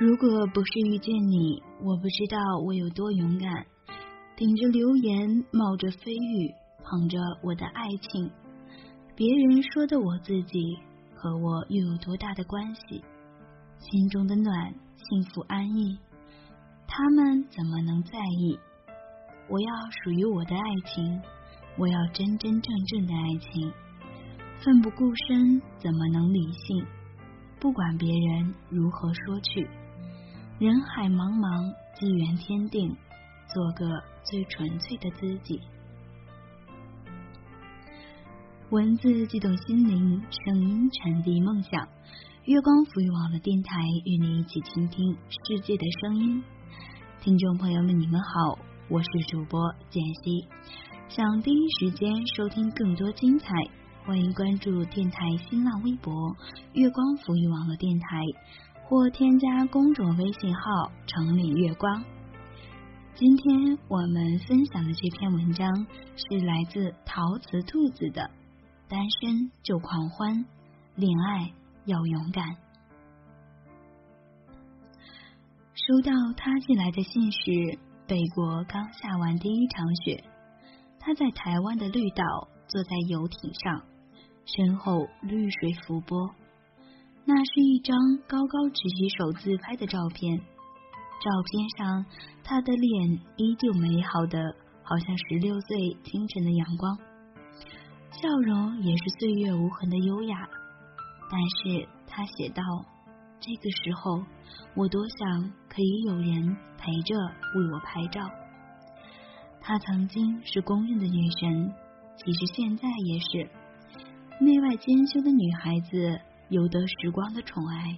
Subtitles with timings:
[0.00, 3.66] 如果不是遇见你，我不知道我有多勇敢，
[4.34, 6.50] 顶着流言，冒着飞雨，
[6.82, 8.30] 捧着我的爱情。
[9.14, 10.78] 别人说的我自己
[11.14, 13.04] 和我又有多大的关系？
[13.78, 15.98] 心中的暖，幸福安逸，
[16.88, 18.58] 他们怎么能在意？
[19.50, 19.68] 我要
[20.02, 21.20] 属于我的爱情，
[21.76, 23.70] 我要真真正正的爱情。
[24.64, 26.86] 奋不顾身，怎么能理性？
[27.60, 29.68] 不管别人如何说去。
[30.60, 32.94] 人海茫茫，机缘天定，
[33.48, 33.86] 做个
[34.22, 35.58] 最纯粹的自己。
[38.68, 41.88] 文字激动心灵，声音传递梦想。
[42.44, 46.44] 月光抚育网络电台与你一起倾听世界的声音。
[47.22, 48.58] 听众朋友们，你们好，
[48.90, 50.46] 我是主播简溪。
[51.08, 53.48] 想第一时间收听更多精彩，
[54.04, 56.36] 欢迎关注电台新浪微博
[56.76, 58.20] “月光抚育网络电台”。
[58.90, 62.02] 或添加公众微信号“城里月光”。
[63.14, 68.22] 今天我们分享的这篇文章是来自陶瓷兔子的
[68.88, 70.44] 《单身就狂欢，
[70.96, 71.52] 恋爱
[71.84, 72.44] 要勇敢》。
[75.72, 80.24] 收到他寄来的信时，北国刚下完第一场雪。
[80.98, 82.24] 他在台湾的绿岛
[82.66, 83.84] 坐在游艇上，
[84.46, 86.34] 身后绿水浮波。
[87.26, 92.04] 那是一张高高举起手自拍的照片，照片上
[92.42, 94.38] 他的脸依旧美好的，
[94.82, 96.98] 好像十六岁清晨的阳光，
[98.10, 100.48] 笑容也是岁月无痕的优雅。
[101.30, 102.62] 但是他写道
[103.38, 104.24] ：“这个时候，
[104.74, 108.28] 我多想可以有人陪着为我拍照。”
[109.62, 111.72] 她曾经是公认的女神，
[112.16, 113.48] 其实现在也是
[114.40, 116.20] 内外兼修的女孩子。
[116.50, 117.96] 有得时光的宠爱，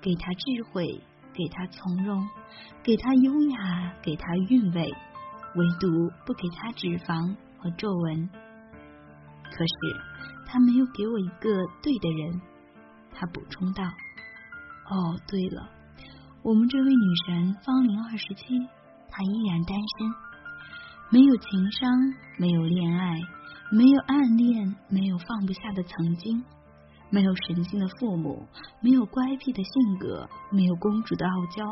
[0.00, 1.00] 给他智慧，
[1.32, 2.28] 给他从容，
[2.82, 8.28] 给他优雅，给他韵味，唯独不给他脂肪和皱纹。
[9.44, 9.74] 可是
[10.44, 11.50] 他没有给我一个
[11.80, 12.40] 对的人。
[13.14, 13.84] 他补充道
[14.90, 15.68] ：“哦，对了，
[16.42, 18.58] 我们这位女神芳龄二十七，
[19.08, 20.10] 她依然单身，
[21.10, 21.90] 没有情伤，
[22.38, 23.18] 没有恋爱，
[23.72, 26.44] 没有暗恋，没有放不下的曾经。”
[27.10, 28.46] 没有神性的父母，
[28.80, 31.64] 没有乖僻的性格，没有公主的傲娇，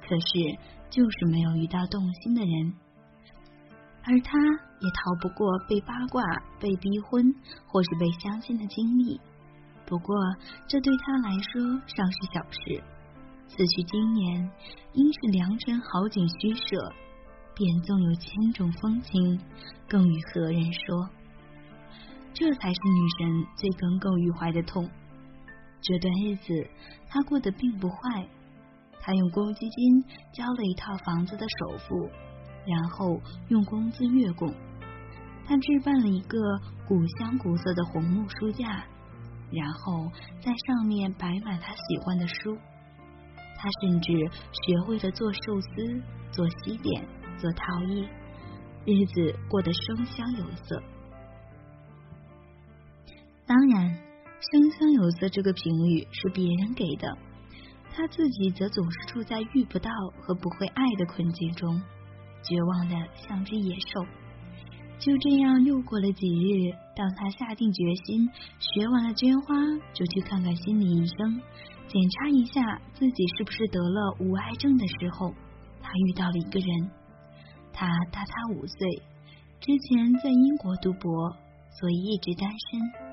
[0.00, 0.58] 可是
[0.90, 2.74] 就是没有遇到动心的人，
[4.04, 4.38] 而他
[4.80, 6.22] 也逃不过被八卦、
[6.60, 7.34] 被逼婚
[7.66, 9.20] 或是被相亲的经历。
[9.86, 10.14] 不过
[10.66, 12.82] 这对他来说尚是小事。
[13.48, 14.50] 此去经年，
[14.92, 16.92] 应是良辰好景虚设，
[17.54, 19.40] 便纵有千种风情，
[19.88, 21.08] 更与何人说？
[22.34, 24.88] 这才是女神最耿耿于怀的痛。
[25.80, 26.68] 这段日子，
[27.08, 28.28] 她过得并不坏。
[29.00, 32.10] 她用公积金交了一套房子的首付，
[32.66, 34.52] 然后用工资月供。
[35.46, 36.38] 她置办了一个
[36.86, 38.84] 古香古色的红木书架，
[39.50, 40.10] 然后
[40.40, 42.56] 在上面摆满她喜欢的书。
[43.56, 47.04] 她甚至学会了做寿司、做西点、
[47.38, 48.06] 做陶艺，
[48.84, 50.82] 日子过得生香有色。
[53.48, 57.16] 当然，生香有色这个评语是别人给的，
[57.90, 61.80] 他自己则总是处在遇不到和不会爱的困境中，
[62.42, 64.04] 绝望的像只野兽。
[64.98, 68.28] 就这样又过了几日，当他下定决心
[68.58, 69.54] 学完了绢花
[69.94, 71.40] 就去看看心理医生，
[71.88, 75.32] 检查一下自己是不是得了无癌症的时候，
[75.80, 76.90] 他遇到了一个人。
[77.72, 79.02] 他大他五岁，
[79.58, 81.30] 之前在英国读博，
[81.80, 83.07] 所以一直单身。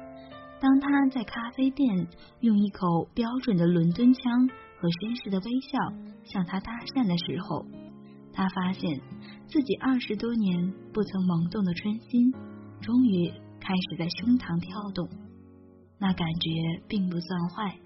[0.60, 2.08] 当他在咖啡店
[2.40, 4.48] 用一口标准的伦敦腔
[4.80, 5.78] 和绅士的微笑
[6.24, 7.66] 向他搭讪的时候，
[8.34, 9.02] 他发现
[9.48, 12.32] 自己二十多年不曾萌动的春心，
[12.82, 13.30] 终于
[13.60, 15.08] 开始在胸膛跳动。
[16.00, 16.50] 那感觉
[16.88, 17.78] 并不算坏。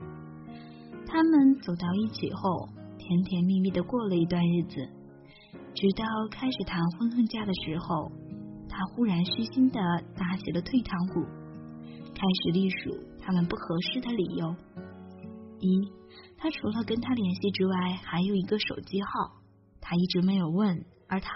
[1.06, 4.76] 他们走到一起后，甜甜蜜蜜的过了一段日子，
[5.74, 8.12] 直到开始谈婚论嫁的时候，
[8.70, 9.80] 他忽然虚心的
[10.16, 11.26] 打起了退堂鼓。
[12.20, 14.54] 开始隶属他们不合适的理由：
[15.62, 15.90] 一，
[16.38, 19.38] 他除了跟他联系之外，还有一个手机号，
[19.80, 21.32] 他一直没有问，而他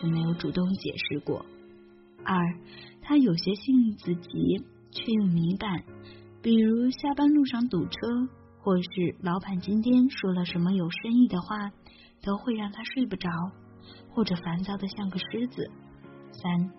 [0.00, 1.44] 也没有主动解释过；
[2.24, 2.38] 二，
[3.02, 5.82] 他有些性子急却又敏感，
[6.40, 7.98] 比如下班路上堵车，
[8.60, 11.72] 或是老板今天说了什么有深意的话，
[12.22, 13.28] 都会让他睡不着，
[14.10, 15.64] 或者烦躁的像个狮子；
[16.30, 16.70] 三，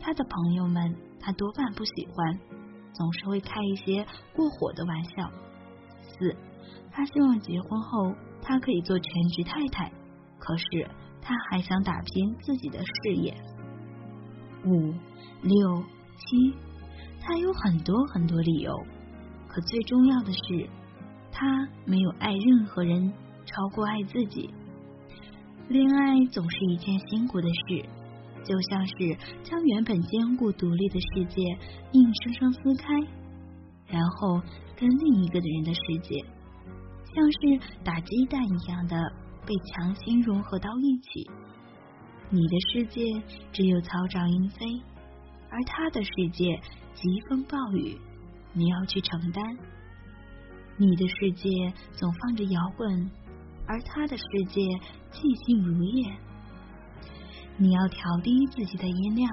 [0.00, 2.55] 他的朋友们他多半不喜欢。
[2.96, 5.30] 总是会开一些过火的玩笑。
[6.00, 6.34] 四，
[6.90, 9.92] 他希望结婚后他可以做全职太太，
[10.38, 10.64] 可是
[11.20, 13.36] 他还想打拼自己的事业。
[14.64, 14.94] 五、
[15.42, 15.84] 六、
[16.16, 16.54] 七，
[17.20, 18.72] 他有很多很多理由，
[19.46, 20.68] 可最重要的是，
[21.30, 23.12] 他没有爱任何人
[23.44, 24.48] 超过爱自己。
[25.68, 27.88] 恋爱总是一件辛苦的事，
[28.46, 28.94] 就像是
[29.42, 31.42] 将原本坚固独立的世界
[31.92, 32.94] 硬生生撕开，
[33.88, 34.40] 然后
[34.76, 36.24] 跟另一个人的世界，
[37.14, 38.96] 像是打鸡蛋一样的
[39.44, 41.30] 被强行融合到一起。
[42.30, 43.02] 你的世界
[43.52, 44.80] 只有草长莺飞，
[45.50, 46.60] 而他的世界
[46.94, 47.98] 疾风暴雨，
[48.52, 49.42] 你要去承担。
[50.76, 51.50] 你的世界
[51.92, 53.10] 总放着摇滚。
[53.68, 54.60] 而他的世界
[55.10, 56.16] 寂静如夜，
[57.58, 59.30] 你要调低自己的音量。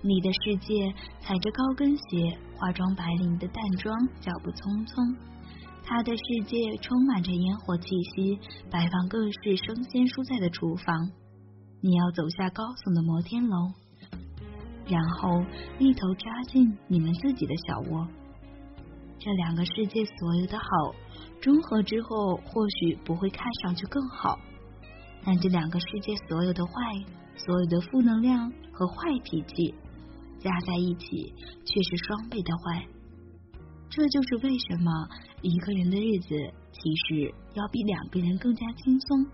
[0.00, 5.16] 你的世界踩着高跟鞋，化妆白领的淡妆，脚步匆匆。
[5.84, 8.38] 他的世界充满着烟火气息，
[8.70, 11.10] 摆放各式生鲜蔬菜的厨房。
[11.80, 13.72] 你要走下高耸的摩天楼，
[14.86, 15.44] 然后
[15.78, 18.08] 一头扎进你们自己的小窝。
[19.18, 20.64] 这两个世界所有的好。
[21.40, 24.38] 中和之后，或许不会看上去更好，
[25.24, 26.72] 但这两个世界所有的坏、
[27.36, 29.74] 所有的负能量和坏脾气
[30.40, 31.32] 加在一起，
[31.64, 32.86] 却是双倍的坏。
[33.88, 34.90] 这就是为什么
[35.42, 36.28] 一个人的日子
[36.72, 39.26] 其实要比两个人更加轻松。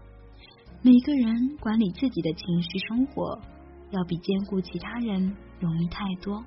[0.83, 3.41] 每个人管理自己的情绪生活，
[3.91, 6.45] 要比兼顾其他人容易太多。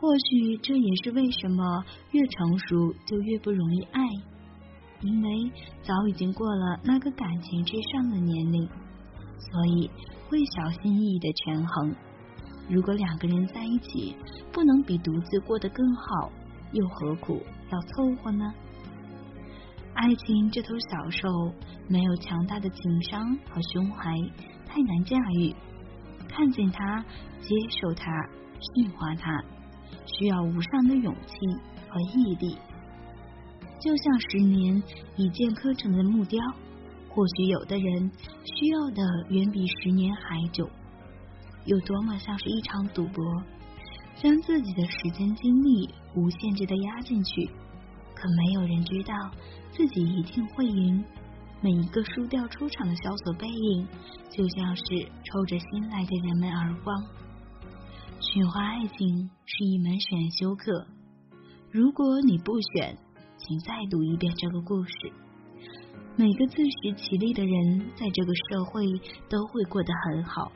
[0.00, 4.02] 或许这也是为什么越成熟就越不容易爱。
[5.02, 5.52] 因为
[5.82, 8.68] 早已经过了那个感情之上的年龄，
[9.50, 9.90] 所以
[10.28, 11.94] 会小心翼翼的权衡。
[12.68, 14.16] 如果两个人在一起
[14.52, 16.30] 不能比独自过得更好，
[16.72, 18.54] 又何苦要凑合呢？
[19.94, 21.28] 爱情这头小兽
[21.88, 24.16] 没有强大的情商和胸怀，
[24.66, 25.54] 太难驾驭。
[26.28, 27.04] 看见它，
[27.40, 28.10] 接受它，
[28.74, 29.44] 驯化它，
[30.06, 31.36] 需要无上的勇气
[31.90, 32.56] 和毅力。
[33.82, 34.80] 就像十年
[35.16, 36.38] 一剑刻成的木雕，
[37.08, 38.12] 或许有的人
[38.44, 40.70] 需要的远比十年还久。
[41.64, 43.42] 有多么像是一场赌博，
[44.14, 47.50] 将自己的时间精力无限制的压进去，
[48.14, 49.14] 可没有人知道
[49.72, 51.04] 自己一定会赢。
[51.60, 53.88] 每一个输掉出场的小索背影，
[54.30, 54.82] 就像是
[55.24, 57.04] 抽着新来的人们耳光。
[58.20, 60.86] 驯化爱情是一门选修课，
[61.72, 62.96] 如果你不选。
[63.44, 64.92] 请再读一遍这个故事。
[66.14, 68.86] 每个自食其力的人，在这个社会
[69.28, 70.52] 都会过得很好。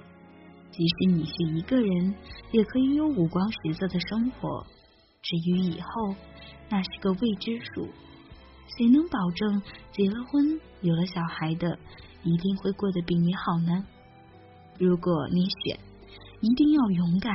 [0.70, 2.14] 即使你是一个人，
[2.52, 4.64] 也可以有五光十色的生活。
[5.20, 6.14] 至于以后，
[6.68, 7.88] 那是个未知数。
[8.76, 11.76] 谁能保证结了婚、有了小孩的，
[12.22, 13.84] 一定会过得比你好呢？
[14.78, 15.76] 如果你选，
[16.40, 17.34] 一定要勇敢，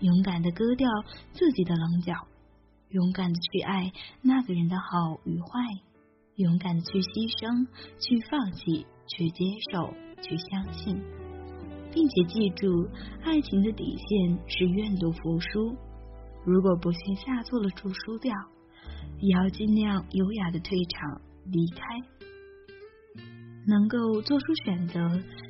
[0.00, 0.88] 勇敢的割掉
[1.32, 2.14] 自己的棱角。
[2.92, 3.90] 勇敢的去爱
[4.22, 5.48] 那个人的好与坏，
[6.36, 7.66] 勇敢的去牺牲、
[7.98, 11.00] 去放弃、去接受、去相信，
[11.90, 12.88] 并且记住，
[13.24, 15.74] 爱情的底线是愿赌服输。
[16.44, 18.34] 如果不幸下错了注输掉，
[19.20, 21.80] 也要尽量优雅的退场离开。
[23.64, 24.98] 能够做出选择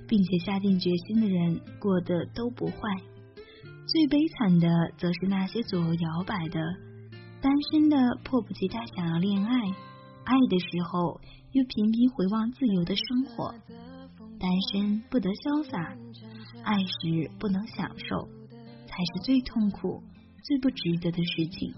[0.07, 2.77] 并且下定决心的人，过得都不坏。
[3.87, 4.69] 最悲惨的，
[4.99, 6.61] 则是那些左右摇摆的。
[7.43, 9.51] 单身的迫不及待想要恋爱，
[10.23, 11.21] 爱的时候
[11.51, 13.53] 又频频回望自由的生活。
[14.39, 15.77] 单身不得潇洒，
[16.63, 18.29] 爱时不能享受，
[18.87, 20.05] 才是最痛苦、
[20.45, 21.75] 最不值得的事情。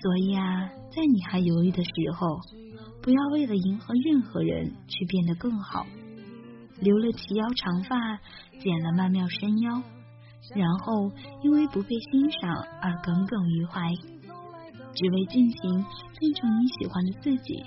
[0.00, 2.40] 所以啊，在你还犹豫的时候，
[3.02, 5.84] 不要为了迎合任何人去变得更好。
[6.80, 8.16] 留了齐腰长发，
[8.60, 9.82] 剪了曼妙身腰，
[10.56, 11.10] 然后
[11.42, 12.50] 因为不被欣赏
[12.80, 13.92] 而耿耿于怀。
[14.98, 15.60] 只为尽情
[16.18, 17.62] 变成你喜欢的自己，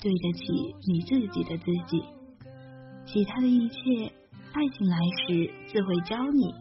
[0.00, 2.02] 对得起你自己的自己。
[3.04, 4.10] 其他的一切，
[4.54, 4.96] 爱情来
[5.28, 6.54] 时自会教你，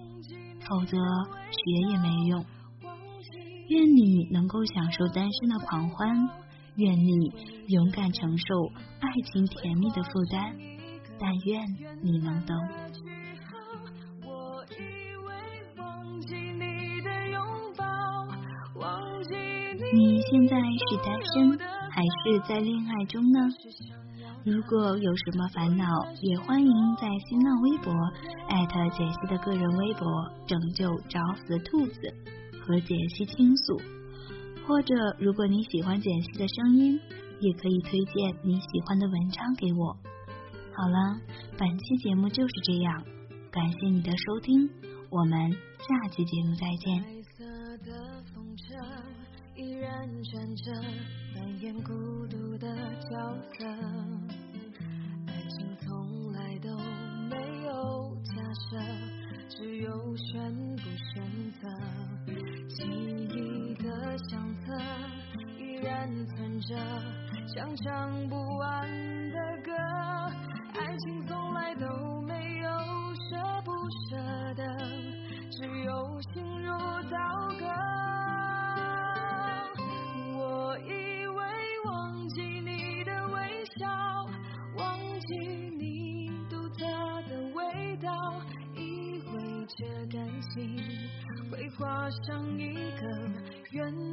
[0.68, 2.44] 否则学也没用。
[3.70, 6.30] 愿你能够享受单身的狂欢，
[6.76, 7.32] 愿你
[7.70, 8.46] 勇敢承受
[9.00, 10.54] 爱情甜蜜的负担，
[11.18, 11.66] 但愿
[12.02, 12.58] 你能懂。
[20.34, 21.60] 现在是单身
[21.92, 23.40] 还是在恋爱中呢？
[24.44, 25.86] 如果有什么烦恼，
[26.22, 27.94] 也欢迎在新浪微博
[28.50, 30.08] 艾特简溪的个人微博
[30.50, 32.02] “拯救找死的兔子”
[32.66, 33.78] 和简溪倾诉。
[34.66, 37.00] 或者，如果你喜欢简溪的声音，
[37.40, 39.96] 也可以推荐你喜欢的文章给我。
[40.76, 41.22] 好了，
[41.60, 43.04] 本期节目就是这样，
[43.52, 44.68] 感谢你的收听，
[45.12, 47.23] 我们下期节目再见。
[49.94, 50.74] 白色的风车依然转着，
[51.36, 51.94] 扮演孤
[52.28, 52.66] 独的
[53.10, 53.12] 角
[53.54, 53.66] 色。
[55.28, 56.76] 爱情从来都
[57.30, 58.34] 没有假
[58.72, 58.80] 设，
[59.50, 60.84] 只有选不
[61.14, 61.14] 选
[61.62, 61.70] 择。
[62.70, 64.74] 记忆的相册
[65.60, 66.76] 依然存着，
[67.54, 68.90] 像唱不完
[69.30, 69.72] 的歌。
[70.76, 72.70] 爱情从来都没有
[73.30, 73.72] 舍不
[74.10, 74.18] 舍
[74.56, 74.64] 得，
[75.52, 76.72] 只有心如
[77.12, 77.43] 刀
[92.04, 93.08] 好像一个
[93.72, 94.13] 圆